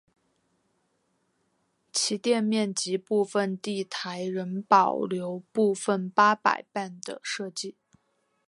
[1.93, 7.75] 其店面及部份地台仍保留部份八佰伴的设计。